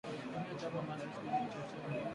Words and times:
Tumia 0.33 0.57
chapa 0.59 0.79
mandashi 0.87 1.19
Kijiko 1.19 1.47
cha 1.51 1.61
chai 1.67 1.79
mbili 1.89 2.05